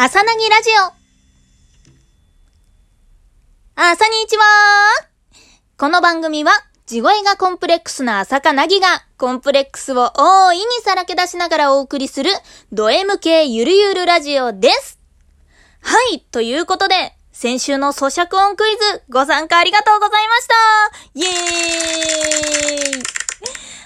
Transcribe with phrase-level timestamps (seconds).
[0.00, 0.92] 朝なぎラジオ。
[3.74, 4.44] 朝にちは
[5.76, 6.52] この番組は、
[6.86, 12.30] 地声がコンプレックスな朝かなぎが、コンプレックスを大いにさらけ出しながらお送りする、
[12.70, 15.00] ド M 系ゆるゆるラジオです。
[15.82, 20.54] はい、ということで、先週の咀嚼音クイズ、ご参加ありがとうございました
[21.14, 23.02] イエーイ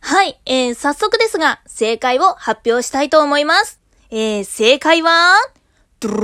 [0.00, 3.78] はい、えー、早速ですが、正解を発表したいと思います。
[4.10, 5.34] えー、正解は、
[6.00, 6.16] リンゴ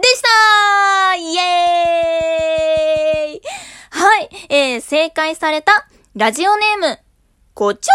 [0.00, 3.42] でしたイエーイ
[3.90, 6.98] はい、えー、正解されたラジオネーム、
[7.52, 7.90] こちょ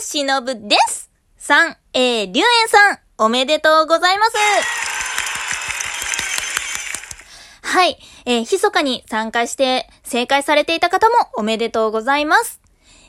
[0.00, 1.12] ーしのぶです。
[1.36, 4.32] さん、えー、りゅうえんさん、おめでとうございます。
[7.62, 12.63] はい、えー、密かに参加して正解されていた方もおめでとうございます。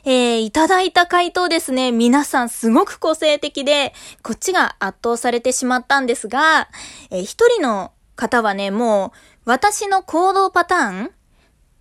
[0.08, 6.68] えー、いただいた回答ですね、皆さんすごく個性的で、こっちが圧倒されてしまったんですが、
[7.10, 9.12] えー、一人の方はね、も
[9.44, 11.10] う、私の行動パターン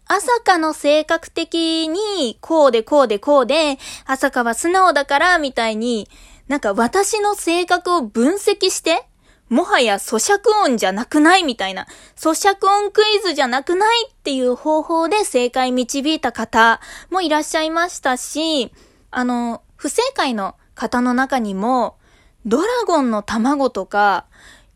[0.07, 6.09] 朝香の性格的に、こうでこうでこうで、朝香は素直だから、みたいに、
[6.47, 9.07] なんか私の性格を分析して、
[9.49, 18.71] もはや咀嚼音じゃなくないみたいな、咀嚼音クイズじゃなくないっていう方法で正解導いた方もいらっしゃいましたし、
[19.11, 21.97] あの、不正解の方の中にも、
[22.45, 24.25] ドラゴンの卵とか、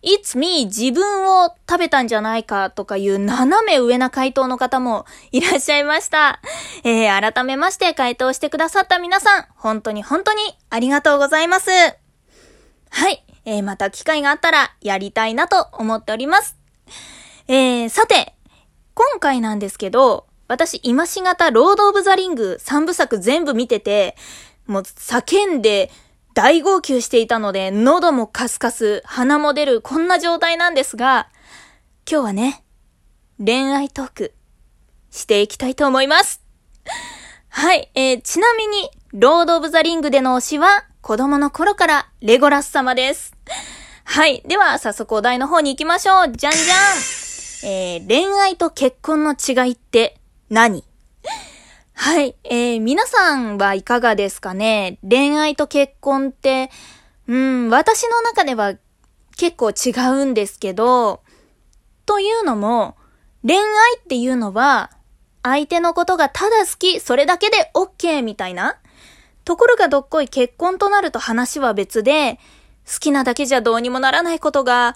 [0.01, 6.39] It's me 自分を食べたんじゃないかとかいう斜め上な回答の方もいらっしゃいました。
[6.85, 11.69] えー、改めまして回答してくださった皆さん、本当に本当にありがとうございます。
[12.91, 13.28] はい。
[13.49, 16.55] えー、また機会があったらやりたいなと思っております。
[17.47, 18.35] えー、さて、
[18.93, 24.15] 今回なんですけど、私今しがたロード・オブ・ザ・リング3部作全部見てて、
[24.67, 25.89] もう叫んで、
[26.35, 31.27] 大号泣していたので、喉もカスカス、鼻も出る、こんな状態なんですが、
[32.09, 32.63] 今日はね、
[33.43, 34.33] 恋愛トーク、
[35.09, 36.43] していきたいと思います。
[37.49, 43.38] はい、えー、ちなみに、ロード・オブ・ザ・リングでの推しは、子供の頃からレゴラス様です。
[44.03, 46.31] はい、では、早速お題の方に行きましょう。
[46.31, 46.77] じゃんじゃん
[47.61, 50.83] えー、恋愛と結婚の違いって何？
[51.93, 52.35] はい。
[52.45, 54.97] えー、皆さんはいかがですかね？
[55.07, 56.71] 恋愛と結婚って、
[57.27, 58.75] うん、私の中では
[59.37, 61.21] 結構違うんですけど、
[62.05, 62.95] というのも、
[63.45, 63.63] 恋愛
[63.99, 64.89] っていうのは、
[65.43, 68.77] 相手のことがただ好き、それだけで OK みたいな。
[69.45, 72.39] ところがどっこい結婚となると話は別で、
[72.91, 74.95] 好きなだけじゃどうにもならないことが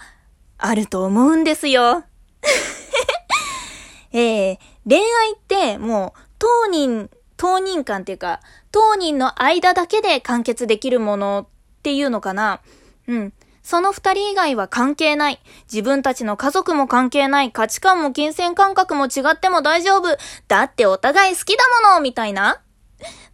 [0.57, 2.03] あると思うんですよ。
[4.11, 8.39] えー、恋愛ってもう当人、当人間っていうか、
[8.71, 12.61] 当人の間だけで完結できるものっていうのかな。
[13.07, 13.33] うん。
[13.61, 15.39] その二人以外は関係ない。
[15.71, 17.51] 自分たちの家族も関係ない。
[17.51, 20.17] 価値観も金銭感覚も違っても大丈夫。
[20.47, 22.61] だってお互い好きだものみたいな。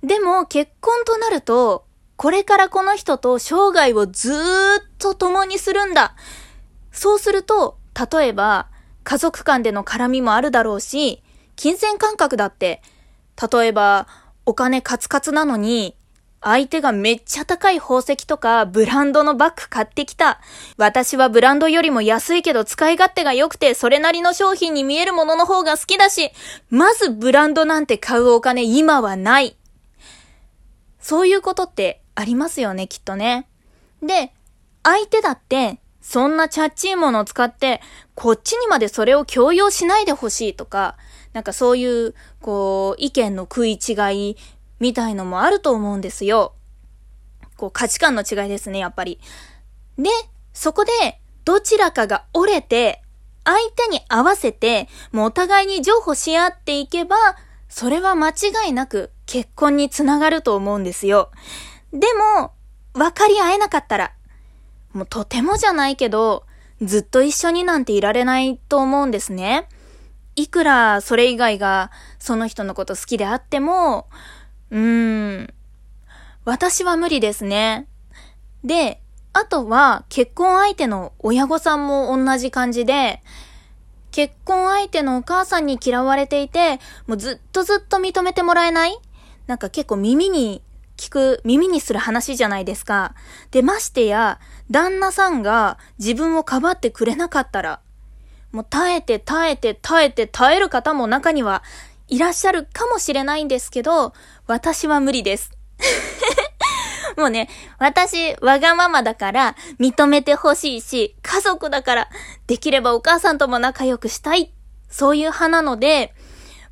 [0.04, 1.86] でも結婚となると、
[2.20, 4.36] これからこの人と生涯をずー
[4.82, 6.18] っと共にするんだ。
[6.92, 7.78] そうすると、
[8.12, 8.68] 例えば、
[9.06, 11.24] 家族間での絡みもあるだろうし、
[11.56, 12.82] 金銭感覚だって
[13.54, 14.06] 例えば、
[14.46, 15.96] お金カツカツなのに、
[16.42, 20.42] 相手がめっちゃ高い宝石とかブランドのバッグ買ってきた。
[20.76, 26.32] 私はブランドよりも安いけど使い勝手が良くてそれなりの商品に見えるものの方が好きだし、
[26.70, 29.56] まずブランドなんて買うお金今はない。
[31.00, 33.48] そういうことってありますよね、きっとね。
[34.02, 34.34] で、
[34.84, 37.82] 相手だってそんなチャッチーものを使って
[38.16, 40.98] こっちにまでそれを強要しないでほしいとか、
[41.34, 43.94] なんかそういう、こう、意見の食い違
[44.32, 44.38] い
[44.80, 46.54] みたいのもあると思うんですよ。
[47.56, 49.20] こう、価値観の違いですね、やっぱり。
[49.98, 50.10] で、
[50.54, 50.92] そこで、
[51.46, 53.02] どちらかが折れて、
[53.46, 57.16] 相手に合わせて、もうお互いに譲歩し合っていけば、
[57.70, 58.34] それは間違
[58.68, 61.32] いなく結婚につながると思うんですよ。
[61.92, 62.08] で
[62.38, 62.52] も、
[62.94, 64.14] 分かり合えなかったら、
[64.94, 66.46] もうとてもじゃないけど、
[66.82, 69.68] ずっと一緒になんていられないと思うんですね。
[70.36, 74.08] いくらそれ以外がその人のこと好きであっても、
[74.72, 75.54] うーん、
[76.46, 77.88] 私は無理ですね。
[78.64, 79.02] で、
[79.34, 83.22] あとは結婚相手の親御さんも同じ感じで、
[84.12, 88.98] 結婚相手のお母さんに嫌われていて、もうずっとずっと認めてもらえない
[89.48, 90.64] なんか結構耳に
[91.00, 93.16] 聞く、耳にする話じゃないですか。
[93.52, 97.80] で、ましてや、旦那さんが自分をかばってくれなかったら、
[98.52, 101.64] もう耐えて耐えて耐えて耐える方も中には
[102.08, 104.14] いらっしゃるかもしれないんですけど、
[104.46, 105.52] 私は無理です。
[107.18, 112.10] もうね、私、わがままだから認めてほしいし、家族だから
[112.48, 114.54] できればお母さんとも仲良くしたい。
[114.90, 116.14] そういう派なので、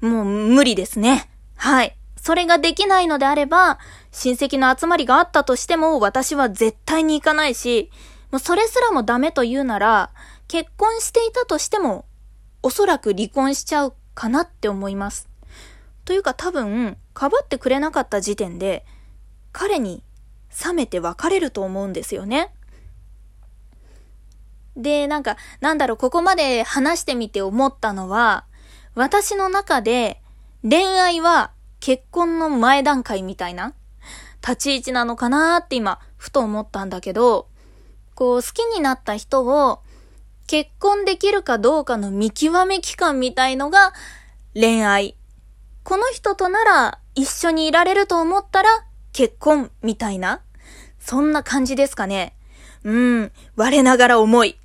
[0.02, 1.30] もう無理ですね。
[1.56, 1.96] はい。
[2.22, 3.80] それができないのであれば、
[4.18, 7.92] 親戚の集まりがあったとしても私は絶対に行かないし、
[8.32, 10.10] もうそれすらもダメと言うなら、
[10.48, 12.06] 結婚していたとしても、
[12.64, 15.30] おそらく離婚しちゃうかなって思います。
[16.04, 18.88] というか多分、かばってくれなかった時点で、
[19.52, 20.04] 彼に
[20.66, 22.52] 冷めて別れると思うんですよね。
[24.76, 28.46] で、なんか、なんだろう、ここまで話してみて思ったのは、
[28.96, 30.24] 私の中で
[30.64, 33.76] 恋愛は結婚の前段階みたいな
[34.48, 37.48] 立ち位置なのかなって今、ふと思ったんだけど、
[38.16, 39.82] こう、好きになった人を
[40.48, 43.94] 結婚できるかどうかの見極め期間みたいのが
[44.54, 45.18] 恋愛。
[45.84, 48.70] この人となら一緒にいられると思ったら
[49.12, 50.42] 結婚みたいな？
[51.00, 52.34] そんな感じですかね。
[52.84, 54.58] うん、我ながら重い。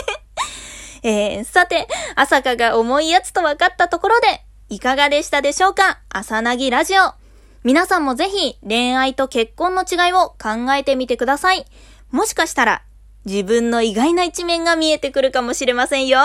[1.02, 6.00] えー、さて、朝香が重いやつと分かったところで、いかがでしたでしょうか？
[6.10, 7.19] 朝なぎラジオ。
[7.62, 11.66] 皆さんもぜひ恋愛と結婚の違いを考えてみてください。
[12.10, 12.82] もしかしたら
[13.26, 16.20] 自分の意外な一面が見えてくるかもしれませんよ。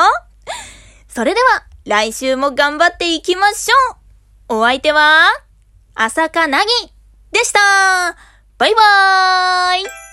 [1.07, 3.95] それでは来週も頑張っていきましょ
[4.49, 4.55] う。
[4.59, 5.27] お相手は、
[5.93, 6.65] 朝香なぎ
[7.31, 7.59] でした
[8.57, 10.04] バイバーイ